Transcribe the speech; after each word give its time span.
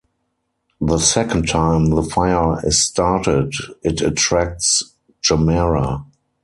The 0.79 0.97
second 0.97 1.47
time 1.47 1.91
the 1.91 2.01
fire 2.01 2.59
is 2.65 2.81
started, 2.81 3.53
it 3.83 4.01
attracts 4.01 4.95
Gamera. 5.21 6.05